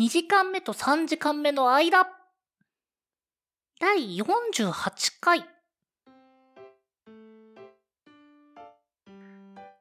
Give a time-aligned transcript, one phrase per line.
[0.00, 2.08] 2時間目と3時間目の間。
[3.78, 4.72] 第48
[5.20, 5.44] 回。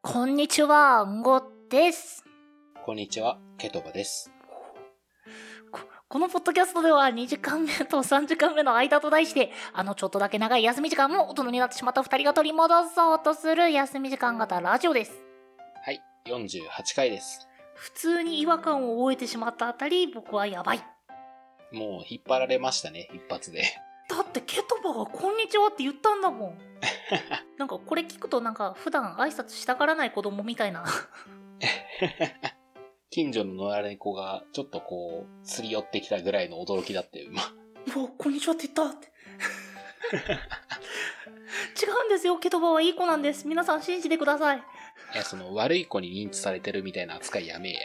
[0.02, 2.26] こんにちは、んごです。
[2.84, 4.30] こんにちは、ケトバです。
[5.72, 5.80] こ
[6.10, 15.14] このポッドキャストでは2時間目と3時間目の間と題して、あのちょっとだけ長い休み時間も大人になってしまった2人が取り戻そうとする休み時間型ラジオです。
[15.82, 17.49] はい、48回です。
[17.80, 20.84] 普通に違和感を覚えてしまったあたり、僕はやばい。
[21.72, 23.64] もう引っ張られましたね、一発で。
[24.10, 26.58] だってケトバがこんにちはって言ったんだもん。
[27.58, 30.84] なんかこれ聞くとなんか普段挨拶したがらない子供みたいな。
[33.12, 37.42] 近所の野良猫がちょっとこう、すり寄ってきたぐらいの驚きだったよ、今。
[37.96, 39.08] うわ、こんにちはって言ったって。
[41.82, 43.48] 違うんですよ、ケトバはいい子なんです。
[43.48, 44.64] 皆さん信じてください。
[45.14, 47.80] いや、その悪い子に認知されてるみたいな扱いやめえや。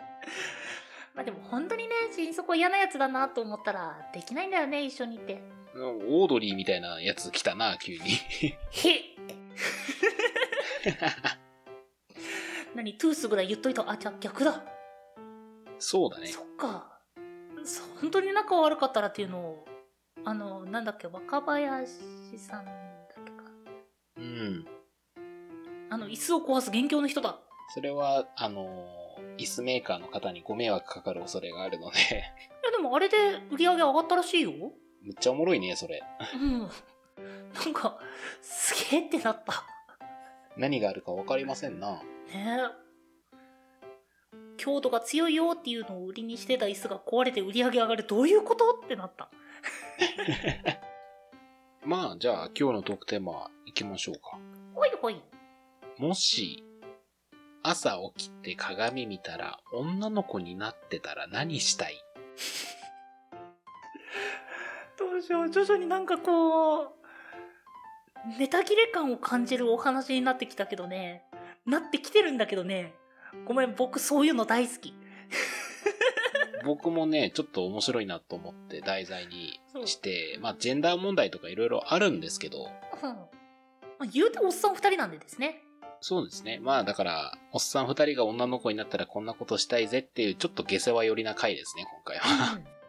[1.14, 5.42] まあでも本当にね、心底嫌なやつだなと思ったらできないんだよね、一緒にいて。
[5.74, 7.98] オードリーみたいなやつ来たな、急に。
[8.00, 8.56] へっ
[12.74, 13.88] 何、トゥースぐらい言っといた。
[13.90, 14.64] あ、じゃあ逆だ。
[15.78, 16.28] そうだね。
[16.28, 16.98] そっか。
[18.00, 19.66] 本当に仲悪かったらっていうのを、
[20.24, 21.92] あの、なんだっけ、若林
[22.38, 23.44] さんだっけか。
[24.16, 24.66] うん。
[25.90, 27.40] あの、椅子を壊す元凶の人だ。
[27.74, 33.16] それは、あのー、椅子メーカーの方にご迷惑かかる恐れがあるので、 いや、でもあれで
[33.50, 34.52] 売り上げ上がったらしいよ。
[35.02, 36.02] むっちゃおもろいね、それ。
[36.34, 36.60] うん。
[36.60, 37.98] なんか、
[38.40, 39.64] すげえってなった。
[40.56, 41.94] 何があるかわかりませんな。
[41.94, 42.02] ね
[42.32, 42.90] え。
[44.56, 48.06] 強度が強いよっていうのを売りにしてた椅子が壊れて売り上げ上がる。
[48.06, 49.30] どういうことってなった。
[51.82, 54.38] まあ、じゃあ今日のトークテーマ行きましょうか。
[54.74, 55.20] ほいほい。
[56.00, 56.64] もし、
[57.62, 62.02] 朝起きて鏡見たら女の子になってたら何したい？
[64.98, 65.50] どうしよう。
[65.50, 66.88] 徐々になんかこう、
[68.38, 71.22] ネタ切れ感を感じるお話になってきたけどね。
[71.66, 72.94] なってきてるんだけどね。
[73.44, 74.94] ごめん、僕そういうの大好き。
[76.64, 82.70] 僕もね、ちょっと面白いなと思って題材にして、まあ、ジェンダー問題とかいろいろあるんですけど、
[83.02, 83.10] うん。
[83.10, 83.28] ま
[83.98, 85.62] あ、言うておっさん二人なんでですね。
[86.00, 86.58] そうですね。
[86.62, 92.54] まあ、だから、おっさん二人が女の子になったらこんなことしたいぜっていう、ちょっと下世話寄りな回ですね、今回は。
[92.54, 92.80] うん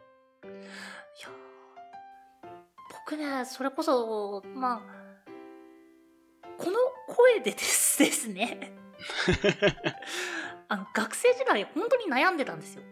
[0.43, 1.29] いや
[2.89, 4.81] 僕ねそれこそまあ
[6.57, 6.77] この
[7.07, 8.71] 声でですですね
[10.67, 12.83] あの学生時代本当に悩んでたんですよ、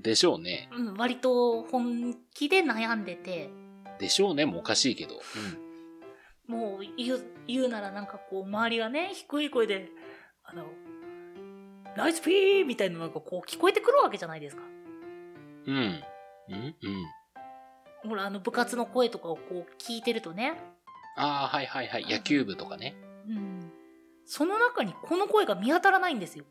[0.00, 0.68] でしょうね。
[0.72, 3.50] うん、割と本気で悩んでて
[3.98, 5.14] でしょうねもおかしいけど。
[5.14, 5.22] もう
[6.96, 9.88] 言う言うならなんかこう周りがね低い声で
[10.44, 10.66] あの
[11.96, 14.62] ナイスピーみたいなのがこう聞こえてくるわけじゃないですか
[15.66, 15.76] うん。
[15.76, 16.02] うん。
[16.48, 16.76] うん
[18.04, 18.10] うん。
[18.10, 20.58] ほらあの部活の声とかをこう聞いてるとね
[21.16, 22.06] ああ、はいはいはい。
[22.08, 22.94] 野球部とかね。
[23.28, 23.72] うん
[24.32, 26.44] その中にこの声が見当たらないんですよ。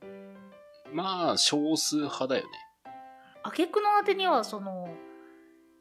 [0.91, 2.49] まあ、少数派だよね。
[3.43, 4.89] 挙句の果てには、その、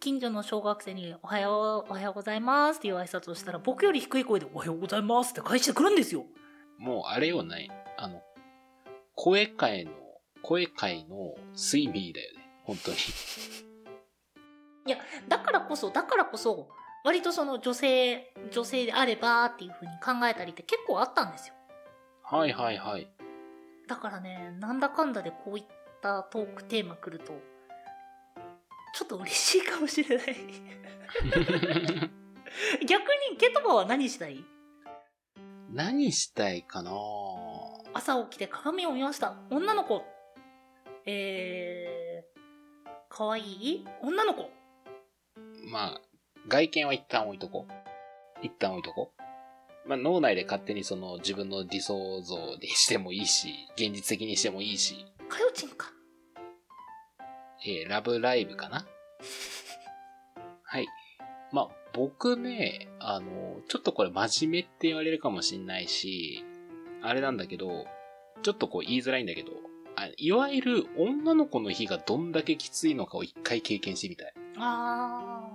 [0.00, 6.24] 近所の小学生に、おはよう、おはようございますっていう挨拶をしたら、僕より低い声で、おはようございますって返してくるんですよ。
[6.78, 7.68] もうあれよね。
[7.96, 8.22] あの、
[9.16, 9.90] 声界の、
[10.42, 12.48] 声界の睡眠だよね。
[12.62, 12.96] 本当に。
[14.86, 16.68] いや、だからこそ、だからこそ、
[17.04, 21.54] 割とその女性、女性であればっていう風に考えたりって結構あったんですよ。
[22.22, 23.08] はいはいはい。
[23.88, 25.64] だからね、なんだかんだでこういっ
[26.00, 27.32] たトークテーマ来ると、
[28.98, 30.26] ちょっと嬉しいかもしれない。
[32.84, 34.44] 逆にケトバは何したい？
[35.70, 36.90] 何したいかな？
[37.94, 39.36] 朝起きて鏡を見ました。
[39.50, 40.04] 女の子。
[41.06, 43.86] えー、かわいい？
[44.02, 44.50] 女の子。
[45.70, 46.00] まあ、
[46.48, 47.72] 外見は一旦置いとこう。
[48.44, 49.12] 一旦置いとこ
[49.86, 49.88] う。
[49.88, 55.92] まあ、脳内で勝手にその自分の理想像にしてもいいし、現実的にしてもいいし、かよちんか。
[57.64, 58.86] えーラブライブかな？
[60.62, 60.86] はい。
[61.52, 66.44] まあ、僕ね、あの、ちょっとこれ真面目って言われるかもしんないし、
[67.02, 67.86] あれなんだけど、
[68.42, 69.52] ちょっとこう言いづらいんだけど、
[69.96, 74.34] あいわゆる女の子の日がどんだけきついのかを一回経験してみたい。
[74.58, 75.50] あ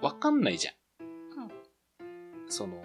[0.00, 0.74] わかんないじゃん。
[1.04, 1.50] うん
[2.48, 2.82] その、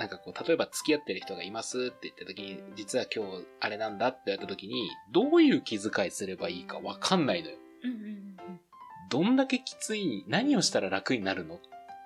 [0.00, 7.56] なんかこう、例えば付き合ってる人がいますって言った時に、実は今日あれなんだって言われた時に、どういう気遣いすればいいかわかんないのよ。
[7.84, 7.88] ー。
[7.88, 8.60] うんうんうん
[9.10, 11.60] どんだけきつい、何をしたら楽になるのっ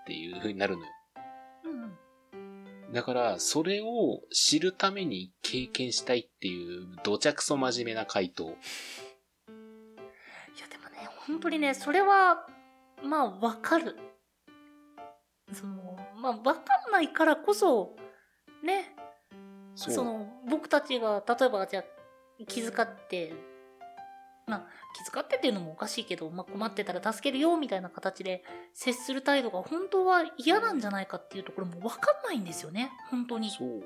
[0.06, 0.88] ていう風になるのよ。
[1.64, 1.82] うん。
[2.32, 2.37] う
[2.91, 8.56] んだから、それを知るために経験したいっていう、どちゃくそ真面目な回答。
[11.26, 12.46] 本当にね、それは、
[13.02, 13.96] まあ、わかる。
[15.52, 15.83] その、
[16.24, 17.94] まあ、わかんないからこそ、
[18.62, 18.96] ね、
[19.74, 21.84] その、僕たちが、例えば、じゃあ
[22.48, 23.34] 気遣って、
[24.46, 24.66] まあ、
[25.04, 28.42] 気遣ってっていうのもおかしいけど、まあ、困ってたら助けるよ、みたいな形で
[28.72, 32.90] 接する態度が本当は嫌なんじゃないかっていうところもわかんないんですよね。
[33.10, 33.50] 本当に。
[33.50, 33.84] そう。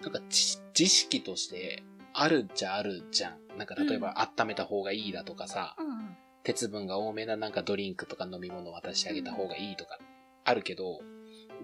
[0.00, 1.82] なんか知、知識として、
[2.14, 3.58] あるっちゃあるじゃん。
[3.58, 6.16] なんか、例えば、温めた方がいいだとかさ、うんうん。
[6.42, 9.98] 鉄分が多めななんかドリンクとか飲み物を渡してあげた方がいいとか、
[10.44, 11.00] あるけど、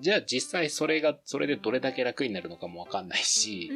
[0.01, 3.75] じゃあ実際それが、それでどれだけ楽になるのかもわかんないしう、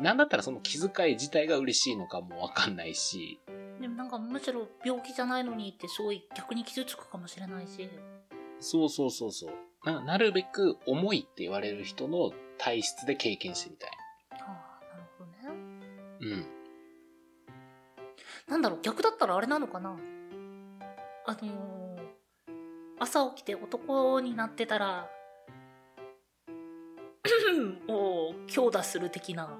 [0.00, 3.80] んなんだったらその気遣い自体が嬉しいのかもわかんないし、うん。
[3.80, 7.88] でもなんかむしろ病気じゃないのにってすごい逆に傷つくかもしれないし。
[8.58, 9.52] そうそうそうそう。
[9.84, 13.90] ななるべく重いって言われる人の体質で経験してみたい。
[14.32, 15.60] ああ、なるほどね。
[16.20, 16.46] うん。
[18.48, 19.96] なんだろう、逆だったらあれなのかな？
[21.26, 21.44] あのー、
[22.98, 25.08] 朝起きて男になってたら、
[27.88, 29.58] を強打する的な。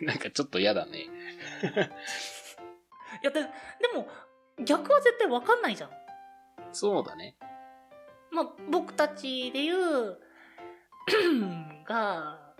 [0.00, 0.98] なんかちょっと嫌だね。
[3.22, 3.48] いや、で、で
[3.94, 4.08] も、
[4.64, 5.90] 逆は絶対わかんないじゃん。
[6.72, 7.36] そうだね。
[8.30, 10.20] まあ、僕たちで言う、
[11.86, 12.54] が、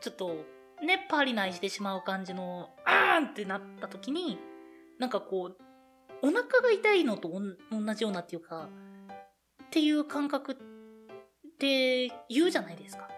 [0.00, 0.44] ちょっと、
[0.82, 4.38] ね、パーリナイしてしまう感じの、あーんってなった時に、
[4.98, 5.56] なんかこう、
[6.22, 7.30] お腹が痛いのと
[7.70, 8.68] 同じようなっていうか、
[9.64, 10.56] っていう感覚っ
[11.58, 13.08] て言うじゃないですか。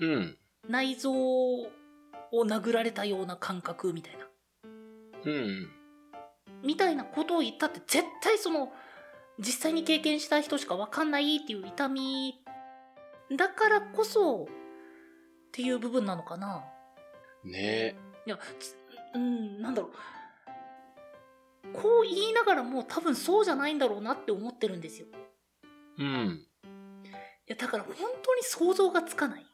[0.00, 0.38] うん。
[0.68, 1.68] 内臓を
[2.32, 4.26] 殴られたような感覚みたいな。
[5.24, 5.68] うん。
[6.62, 8.72] みたいなことを言ったって絶対その
[9.38, 12.40] 実際に経験した人しか分かんないっていう痛み
[13.36, 14.46] だからこそっ
[15.52, 16.64] ていう部分なのかな
[17.44, 18.76] ねいやつ
[19.14, 19.90] うんなんだろう
[21.72, 25.06] こう言いながらも多分そうじゃないんだろうなって思ってるんですよ
[25.98, 26.46] いうん。
[27.46, 29.46] やだから本当に想像がつかない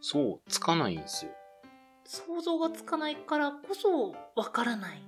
[0.00, 1.32] そう、つかないんですよ。
[2.04, 5.02] 想像がつかないからこそ分からない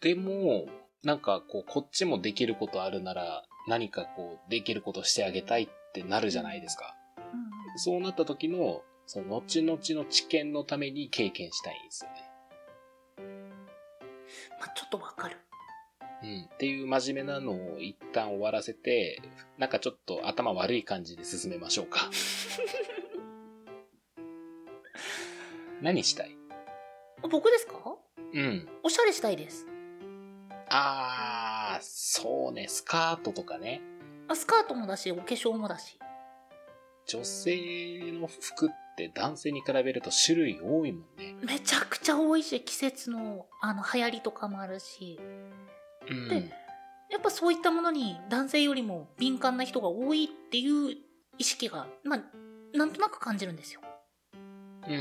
[0.00, 0.66] でも、
[1.02, 6.94] なんかこう、こっちもできることあるなら、何かこう、できることしてあげたいってなるじゃないですか。
[7.16, 7.48] うん
[7.80, 12.27] そうなった時の、その後々の知見のために経験したいんですよね。
[14.58, 15.36] まあちょっと分かる
[16.22, 16.48] うん。
[16.52, 19.20] っていう真面目なのを一旦終わらせて、
[19.56, 22.10] なんかちょっと頭悪い感じで進めましょうか。
[25.80, 26.36] 何したい？
[27.30, 27.96] 僕ですか？
[28.34, 28.68] うん。
[28.82, 29.66] おしゃれしたいです
[30.68, 33.80] あー、そうね、スカートとかね。
[34.28, 35.98] あスカートもだしお化粧もだし
[37.06, 41.36] 女性の服って男性に比べると種類多いもんね。
[41.42, 45.18] めちゃくちゃ多いし季節のあの流行りとかもあるし。
[46.10, 46.28] うん。
[46.28, 46.50] で
[47.10, 50.96] やっぱそういったものに男性よりも敏感な人が多いっていう
[51.38, 52.22] 意識がまあ
[52.76, 53.80] なんとなく感じるんですよ。
[54.86, 55.00] うんうんう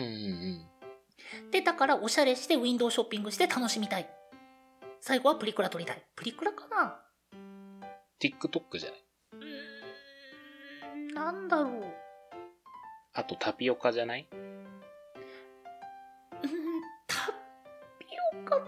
[1.47, 1.51] ん。
[1.51, 4.09] でだからおしゃれしてウィンドウショッピングして楽しみたい。
[5.01, 6.01] 最後はプリクラ撮りたい。
[6.15, 7.01] プリクラかな
[8.21, 9.03] ？TikTok じゃない？
[9.33, 11.85] うーんなんだろうう
[13.17, 14.27] あとタピオカじゃない？
[17.07, 17.15] タ
[17.99, 18.05] ピ
[18.41, 18.59] オカ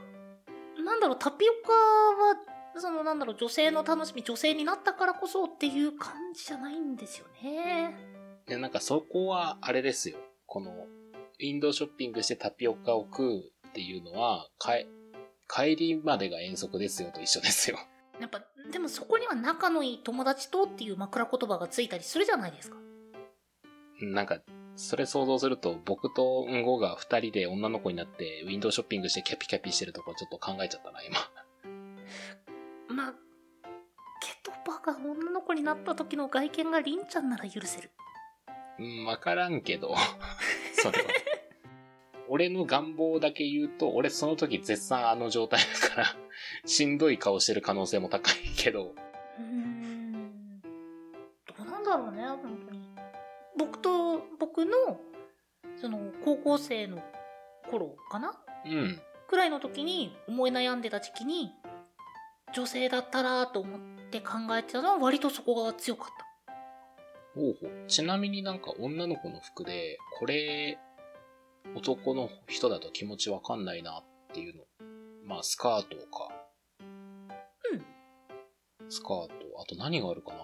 [0.83, 2.35] なんだろうタピオカは
[2.75, 7.95] そのなんだろう女性の楽しみ女性になったからこそっていう感じじゃないんですよね
[8.47, 10.17] で、なんかそこはあれですよ。
[10.47, 14.47] この、ウィンドウショッピングしてタピオカを食うっていうのは、
[15.47, 17.77] 帰りまでが遠足ですよと一緒ですよ。
[18.19, 22.77] やっぱでもそこには仲のいい友達とっていう枕言葉がついたりするじゃないですか
[24.01, 24.39] なんか、
[24.75, 31.17] それ想像すると、僕とうんごが二人で女の子になって、ウィンドウショッピングしてキャピキャピしてるとこちょっと考えちゃったな、今。
[32.95, 33.13] まあ
[34.21, 37.91] ケトバが女の子になった時の外見がリンちゃんなら許せる
[38.79, 39.93] うん、わからんけど、
[40.73, 41.05] それは。
[42.29, 46.05] 俺の願望だけ言うと、俺その時絶賛あの状態だから、
[46.65, 48.93] しんどい顔してる可能性も高いけど、
[49.39, 50.67] うーんど
[51.59, 52.23] うなんだろうね
[53.59, 54.99] 僕と僕の
[55.79, 57.03] その高校生の
[57.69, 58.33] 頃かな？
[58.65, 58.99] うん。
[59.27, 61.51] くらいの時に思い悩んでた時期に
[62.55, 67.87] 女性だったらと思って考えてたのは割とそこが強かったほうほう。
[67.87, 70.79] ちなみになんか女の子の服で、これ、
[71.75, 74.63] 男の人だと気持ちわかんないなっていうの。
[75.25, 76.31] まあ、スカートか。
[77.71, 78.89] うん。
[78.89, 79.33] スカート。
[79.61, 80.39] あと何があるかな？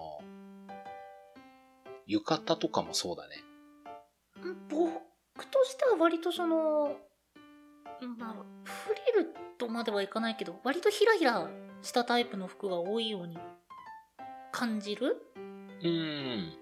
[2.07, 3.35] 浴衣とかもそうだね。
[4.69, 6.95] 僕としては割とその
[8.01, 11.49] なんだろうフリるとまではいかないけど、割とヒラヒラ
[11.81, 13.37] したタイプの服が多いように
[14.51, 15.17] 感じる
[15.83, 16.53] うん。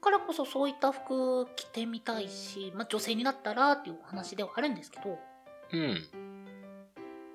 [0.00, 5.18] からこそそういった服着てみたいし、まあ女性になったらっていうお話ではあるんですけど、
[5.72, 5.92] うん。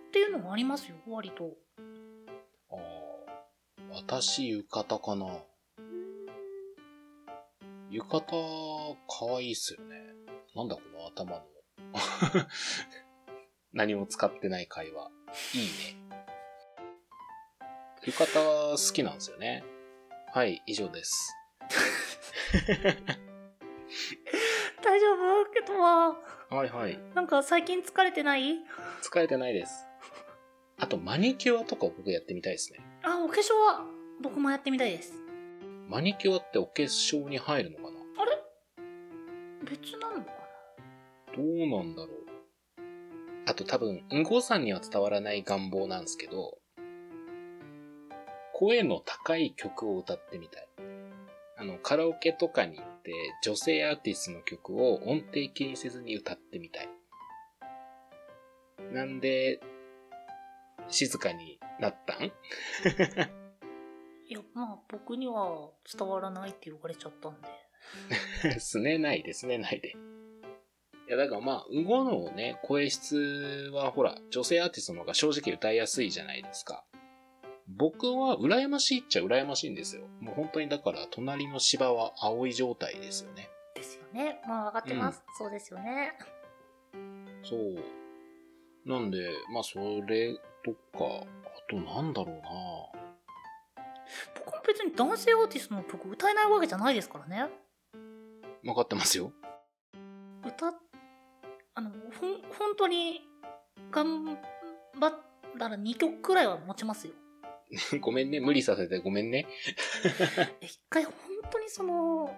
[0.08, 1.52] っていうのもありますよ、割と。
[2.72, 2.78] ああ。
[3.94, 5.26] 私、浴衣かな。
[7.90, 9.96] 浴衣、かわいいっすよね。
[10.56, 11.46] なんだこの頭の。
[13.74, 15.10] 何も使ってない会話。
[15.54, 16.08] いいね。
[18.06, 19.64] 浴衣好きなんですよね。
[20.34, 21.34] はい、以上です。
[24.84, 25.52] 大丈夫？
[25.54, 26.18] けどは、
[26.50, 27.00] はいはい。
[27.14, 28.58] なんか最近疲れてない？
[29.02, 29.86] 疲れてないです。
[30.80, 32.80] あと、マニキュアとか僕やってみたいですね。
[33.04, 33.86] あ、お化粧は
[34.22, 35.14] 僕もやってみたいです。
[35.90, 37.90] マニキュアってお化粧に入るのかな？
[38.22, 38.38] あれ？
[39.64, 40.32] 別なのか
[41.36, 41.46] どう
[41.84, 42.18] なんだろう。
[43.46, 46.58] あと多分、うんごさんには伝わらない願望なんですけど、
[48.54, 50.68] 声の高い曲を歌ってみたい。
[51.58, 53.12] あの、カラオケとかに行って、
[53.44, 56.90] 女性アーティストの曲を音程気にせずに歌ってみたい。
[58.92, 59.62] なんで、
[60.90, 62.28] 静かになったん？
[63.18, 63.30] な
[64.28, 68.60] いや、まあ僕には伝わらないって言われちゃったんで。
[68.60, 69.96] すねないで、すねないで。
[71.08, 76.84] いや、だからまあ、うんごのね、声質はほら、女性アーティストの方が正直歌いやすいじゃないですか。
[77.68, 80.08] 僕は羨ましいっちゃ羨ましいんですよ。
[80.20, 83.50] もう本当にだから、隣の芝は青い状態ですよね。
[83.76, 84.42] ですよね。
[84.46, 85.24] まあ分かってます。
[85.38, 86.14] そうですよね。
[87.44, 87.76] そう。
[88.86, 92.36] なんで、まあ、それとか、あとなんだろう
[92.94, 92.97] な
[94.36, 97.50] 僕も別に男性アーティストの曲歌えないわけじゃないですからね。
[98.64, 99.32] 分かってますよ。
[100.46, 100.74] 歌、
[101.76, 103.28] あの、ほん、本当に
[103.92, 104.38] 頑
[105.00, 105.14] 張っ
[105.60, 107.14] たら2曲くらいは持ちますよ。
[108.00, 108.40] ごめんね。
[108.40, 109.48] 無理させてごめんね。
[110.62, 111.14] 一回本
[111.52, 112.36] 当にその、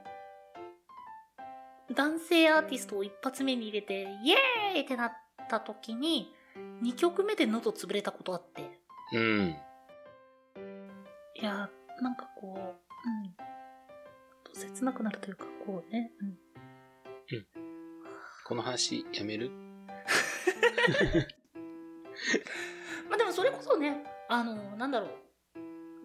[1.92, 5.14] 男性アーティストを一発目に入れて、イエーイってなっ
[5.50, 6.34] た時に、
[6.84, 8.80] 2曲目で喉潰れたことあって。
[9.14, 9.56] うん。
[11.40, 11.70] いや、
[12.02, 13.34] なんかこう、うん。
[14.44, 16.38] と切なくなるというか、こうね、うん。
[18.46, 19.52] この話やめる？
[23.10, 25.10] まあでもそれこそね、あの、なんだろう。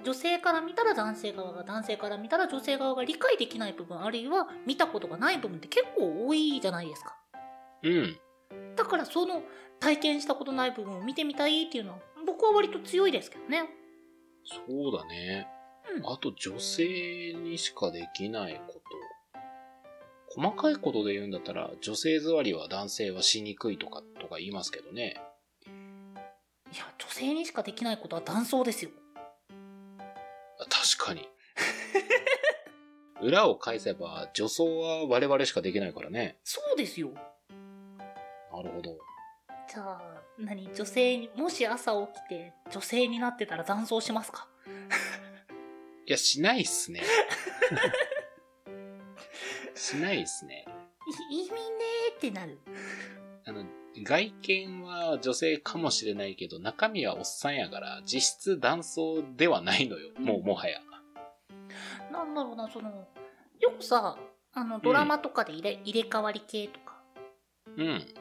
[0.05, 7.17] 女性から見たら男性側が、男性から見たら女性側が理解できない部分、あるいは見たことがない部分って結構多いじゃないですか。
[7.83, 8.17] うん。
[8.77, 9.43] だからその
[9.81, 13.69] 体験したことない部分を見てみたいっていうのは僕は割と強いですけどね。
[14.45, 15.49] そうだね。
[15.97, 18.81] うんあと女性にしかできないこと。
[20.41, 25.21] 細かいことで言うんだったら、女性座りは男性はしにくいとか、とか言いますけどね。
[26.73, 28.91] いや、女性にしかできないことは男装ですよ。
[30.59, 31.29] 確かに。
[33.23, 36.39] 裏を返せば、女装は我々しかできないからね。
[36.43, 37.13] そうですよ。
[38.53, 38.99] なるほど。
[39.75, 40.01] じゃあ、
[40.39, 44.47] 何女性に、もし朝起きて女性になってたら男装しますか？
[46.07, 47.03] いや、しないっすね。
[49.75, 50.65] しないっすね。
[51.31, 52.59] い意味ねーってなる。
[53.47, 53.65] あの、
[54.03, 60.13] 外見は女性かもしれないけど、中身はおっさんやから、実質男装ではないのよ。
[60.19, 60.81] もう、もはや。
[62.13, 63.09] なんだろうな、その、
[63.59, 64.17] よくさ、
[64.53, 67.03] あの、ドラマとかで入れ,、入れ替わり系とか。
[67.77, 68.15] うん。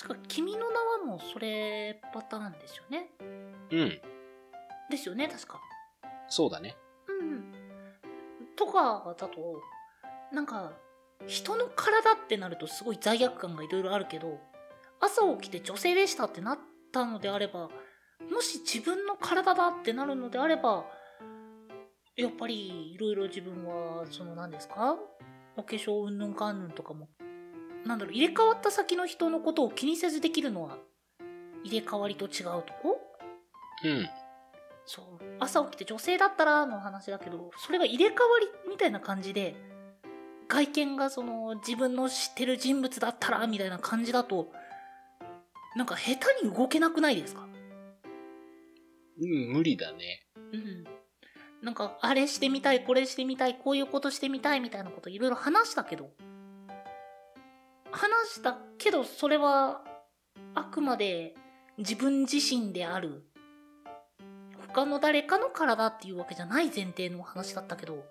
[0.00, 3.10] 確か、君の名はもうそれパターンですよね。
[3.70, 4.00] うん。
[4.90, 5.60] ですよね、確か。
[6.28, 6.76] そうだね。
[7.08, 7.52] うん。
[8.54, 9.60] とかだと、
[10.32, 10.72] なんか、
[11.26, 14.38] 人の体ってなるとすごい罪悪感がいろいろあるけど、
[15.00, 16.58] 朝起きて女性でしたってなっ
[16.92, 17.68] たのであれば、
[18.30, 20.84] もし自分の体だってなるのであれば、
[22.14, 24.96] やっぱりいろいろ自分は、その何ですか？
[25.56, 27.08] お化粧うんぬんかんぬんとかも、
[27.88, 30.76] なんだろう、入れ替わった先の人のことを気にせずできるのは、
[31.64, 33.00] 入れ替わりと違うとこ？
[33.82, 34.08] うん。
[34.84, 35.06] そう
[35.38, 39.54] 朝起きて女性だったらの話だけどそれが入れ替わりみたいな感じで
[40.48, 44.50] 外見がその自分の知ってる人物だったらみたいな感じだと
[45.76, 47.46] なんか下手に動けなくないですか？
[49.20, 50.26] うん、無理だね。
[50.52, 50.84] うん
[51.60, 56.08] なんかあれしてみたいこれしてみたいこういうことしてみたいみたいなこといろいろ話したけど
[57.90, 59.82] 話したけどそれは
[60.54, 61.34] あくまで
[61.78, 63.24] 自分自身である
[64.68, 68.04] 他の誰かの体っていうわけじゃない前提の話だったけど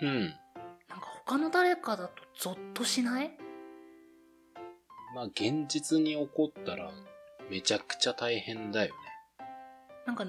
[0.00, 0.20] うん。
[0.20, 3.30] なんか他の誰かだとゾッとしない？
[5.14, 6.90] まあ、現実に起こったら、
[7.50, 9.46] めちゃくちゃ大変だよね。
[10.06, 10.26] なんか、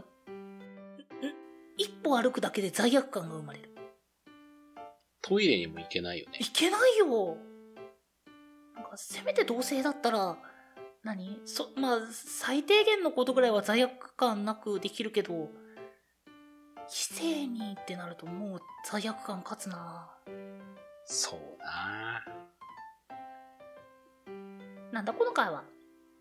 [1.78, 3.70] 一歩歩くだけで罪悪感が生まれる。
[5.22, 6.40] トイレにも行けないよね。
[6.40, 7.38] いけないよ
[9.02, 10.38] せめて同性だったら、
[11.04, 11.42] 何？
[11.46, 15.50] そ、まあ、最低限のことぐらいは罪悪感なくできるけど、
[16.90, 20.10] 異性にってなるともう罪悪感勝つな
[21.06, 22.26] そうな
[24.92, 25.64] なんだこの会話。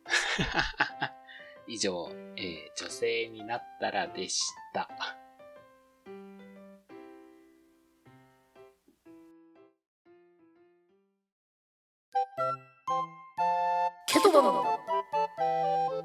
[1.66, 4.40] 以上、えー女性になったらでし
[4.72, 4.88] た。
[14.28, 14.64] ケトバの。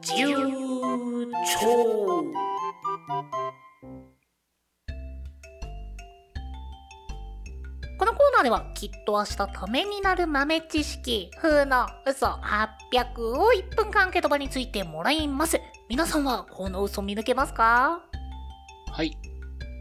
[0.01, 1.67] 自由帳
[7.99, 15.59] このコーナーではきっと明日ためになる豆知識風の嘘800を1分間ケトバについてもらいます。
[15.89, 18.01] 皆さんはこの嘘見抜けますか？
[18.91, 19.09] はい、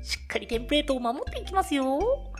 [0.02, 1.84] しっかりテンプレートを守っていきますよ。
[1.87, 2.32] お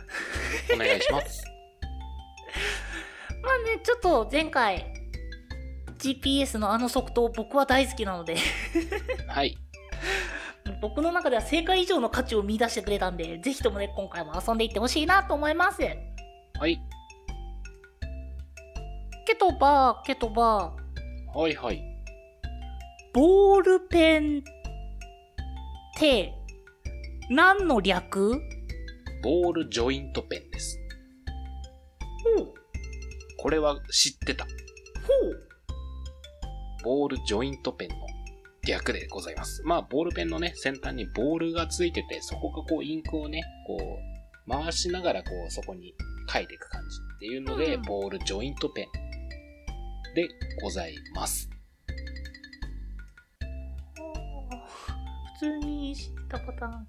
[0.77, 1.43] 願いします。
[3.41, 4.92] まあねちょっと前回
[6.03, 8.35] GPS のあの速度僕は大好きなので
[9.27, 9.57] はい、
[10.81, 15.81] 僕の中では正解以上の価値を見出してくれたんで、ぜひともね、今回も遊んでいってほしいなと思います。
[15.81, 16.77] はい、
[19.25, 21.81] ケトバー、ケトバー、はい、はい。
[23.13, 24.41] ボールペンっ
[25.99, 26.33] て、
[27.29, 28.41] 何の略？
[29.23, 30.77] ボールジョイントペンです。
[32.37, 32.53] ほう、
[33.37, 34.43] これは知ってた。
[34.43, 34.49] ほ
[35.29, 35.52] う。
[36.83, 37.95] ボールジョイントペンの
[38.67, 39.63] 略でございます。
[39.63, 45.93] まあ、ボールペンのね、先端にボールがついてて、そこがこう、インクをね、こう、回しながらこう、そこに
[46.31, 48.85] 書いていく感じっていうので、うんボールジョイントペン
[50.15, 50.27] で
[50.61, 51.49] ございます。
[55.39, 56.79] 普通に知ったパターンか。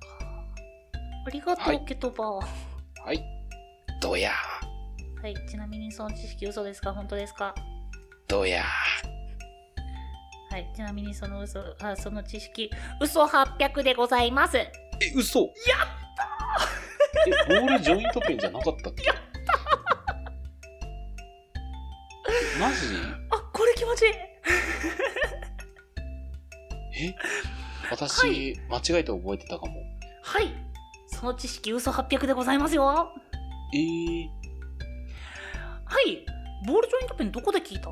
[1.26, 3.04] ありがとう、はいケトバー。
[3.04, 3.24] はい。
[4.00, 4.32] どや
[5.22, 6.92] はい、ちなみにその知識嘘ですか？
[6.92, 7.54] 本当ですか？
[7.56, 8.62] ー、どや
[10.54, 14.56] はい、ちなみにその嘘、あ、その知識、嘘800でございます。
[14.56, 14.60] ー。
[14.60, 14.70] え、
[15.16, 15.40] 嘘？
[15.40, 15.50] やっ
[16.16, 19.02] たーえ、ボールジョイントペンじゃなかったっけ？
[19.02, 20.14] やった
[22.60, 22.76] マジ？
[23.30, 24.12] あ、これ気持ちいい。
[27.10, 27.16] え？
[27.90, 29.72] 私、間違えて覚えてたかも。
[30.22, 30.54] はい。
[31.08, 32.84] その知識嘘800でございますよ。
[32.84, 33.12] は
[33.74, 34.30] えー、い。
[36.64, 37.90] ボールジョイントペンどこで聞いた？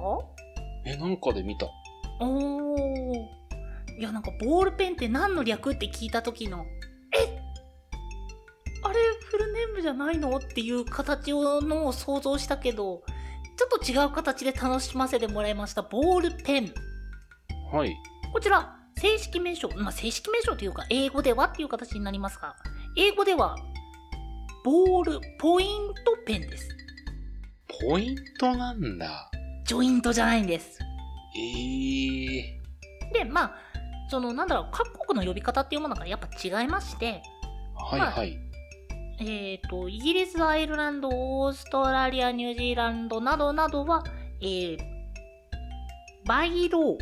[0.85, 1.66] え、なんかで見た。
[2.22, 3.98] おー。
[3.98, 6.64] いや、なんかボールペンって何の略って聞いた時の、
[7.14, 7.38] え？
[8.85, 8.94] あれ
[9.30, 10.37] フルネームじゃないの？
[10.37, 13.02] っていう形をのを想像したけど、
[13.56, 15.82] ちょっと違う形で楽しませてもらいました。
[15.82, 16.72] ボールペン。
[17.72, 17.94] はい。
[18.32, 22.56] こちら、正式名称、まあ、正式名称というか、英語ではっていう形になりますが、
[22.96, 23.56] 英語では、
[24.64, 26.68] ボール、ポイントペンです。
[27.88, 29.30] ポイントなんだ。
[29.64, 30.78] ジョイントじゃないんです。
[31.37, 32.62] えー。
[33.12, 33.55] で、まあ、
[34.09, 37.23] その、なんだろう、各国の呼び方っていうものがやっぱ違いまして、
[37.75, 38.38] まあはいはい。
[39.21, 44.05] えっ、と、イギリス、アイルランド、オーストラリア、ニュージーランドなどなどは、
[44.40, 44.79] えー、
[46.27, 46.97] バイロー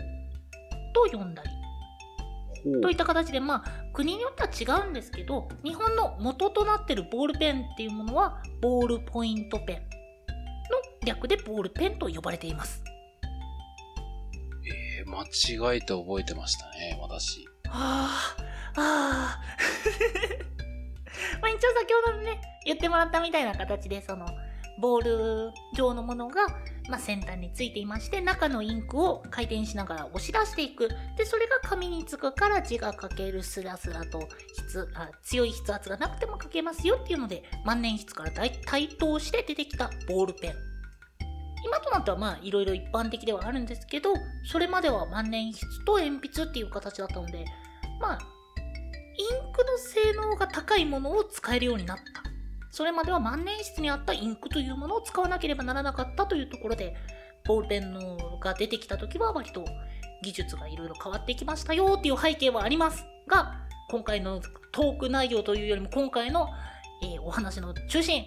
[0.92, 9.86] と呼んだり、といった形で、まあ、国によっては違うんですけど、日本の元となってるボールペンっていうものは、ボールポイントペンの
[11.06, 12.82] 略でボールペンと呼ばれています。
[15.10, 17.48] 間違えて覚えてましたね、私。
[17.68, 18.36] あ
[18.76, 19.40] あ、ああ。
[21.40, 24.26] まあ一応先ほどね、言ってもらったみたいな形で、その、
[24.80, 26.46] ボール状のものが、
[26.88, 30.88] まあ、先端についていまして、中のインクを回転しながら押し出していく。
[31.16, 40.69] で、それが紙につくから字が書けるスラスラと筆あ、強い筆圧がなくても書けますよっていうので、万年筆から大対等して出てきたボールペン。
[41.70, 44.12] 今となってはまあいろいろ一般的ではあるんですけど、
[44.44, 47.44] それまでは万年筆と鉛筆っていう形だったので、
[48.00, 48.18] まあ、
[49.16, 52.02] インクの性能が高いものを使えるようになった。
[52.72, 56.96] それまでは万年筆にあったインクというものを使わなければならなかったというところで、
[57.46, 59.64] ボールペンのが出てきた時は割と
[60.22, 63.54] 技術がいろいろ変わってきましたよっていう背景はありますが、
[63.90, 64.40] 今回の
[64.72, 66.48] トーク内容というよりも今回の、
[67.02, 68.24] えーお話の中心、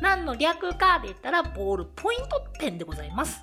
[0.00, 3.40] 何の略かで言ったらボールポイントペンでございます。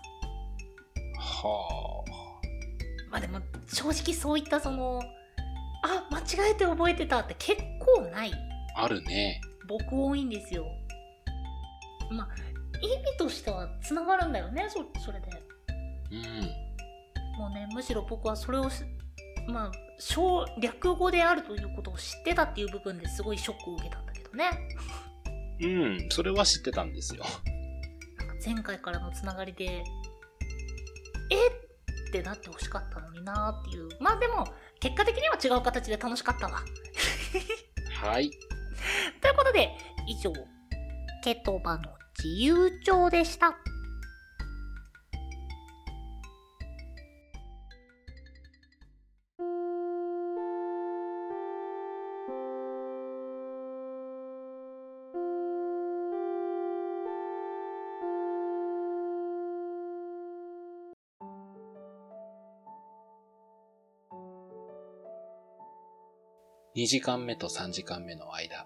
[1.18, 2.04] は
[3.10, 5.02] まあでも正直そういったその、
[5.84, 8.34] あ、間違えて覚えてたって結構ない。
[8.76, 8.84] あ。
[8.84, 9.42] あるね。
[9.68, 10.66] 僕多いんですよ。
[12.10, 12.28] まあ、
[12.82, 15.28] 意味としては繋がるんだよね、そそれで。
[16.12, 17.38] うん。
[17.38, 18.84] もうね、むしろ僕はそれをし、
[19.48, 24.46] まあ、小略語であるということを知ってたっていう部分ですごいショックを受けたんだけどね。
[25.62, 27.24] うん、それは知ってたんですよ。
[28.44, 29.84] 前回からのつながりで、
[31.30, 31.48] え？
[32.10, 33.88] ってなってほしかったのになーっていう。
[34.02, 34.46] まあでも、
[34.80, 36.62] 結果的には違う形で楽しかったわ。
[38.02, 38.32] はい。
[39.22, 39.70] ということで、
[40.08, 40.34] 以上、
[41.24, 41.84] ケトバの
[42.18, 43.56] 自由帳でした。
[66.74, 68.66] 2時間目と3時間目の間、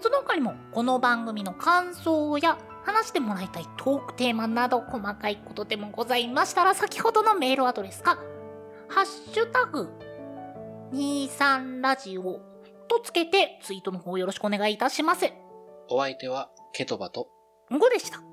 [0.00, 8.18] その他にも、この番組の感想や話してもらいたいトークテーマなど細かいことでもございましたら、先ほどのメールアドレスか、
[8.88, 9.90] ハッシュタグ、
[10.94, 12.40] 23ラジオ
[12.88, 15.30] とつけてツイートの方よろしくお願いいたします。
[15.90, 17.28] お相手はケトバと
[17.70, 18.31] 5でした。